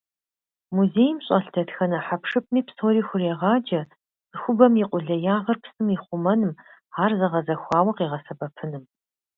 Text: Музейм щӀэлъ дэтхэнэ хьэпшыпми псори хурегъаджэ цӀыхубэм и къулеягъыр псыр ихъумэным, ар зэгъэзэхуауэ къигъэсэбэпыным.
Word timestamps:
Музейм 0.75 1.17
щӀэлъ 1.25 1.49
дэтхэнэ 1.53 1.99
хьэпшыпми 2.05 2.61
псори 2.67 3.01
хурегъаджэ 3.07 3.81
цӀыхубэм 4.29 4.73
и 4.83 4.85
къулеягъыр 4.89 5.57
псыр 5.63 5.89
ихъумэным, 5.95 6.53
ар 7.03 7.11
зэгъэзэхуауэ 7.19 7.91
къигъэсэбэпыным. 7.97 8.83